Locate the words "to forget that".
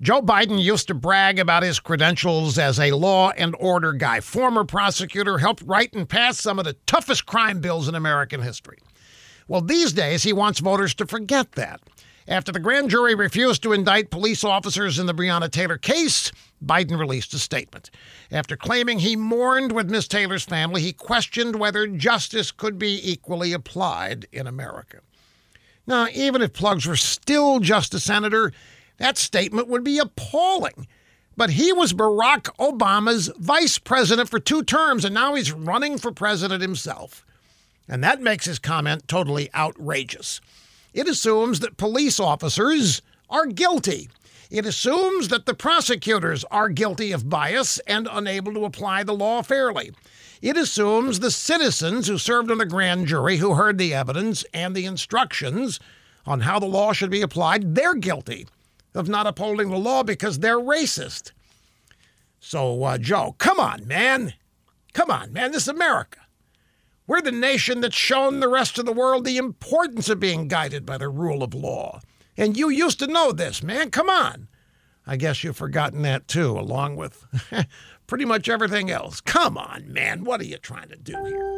10.96-11.80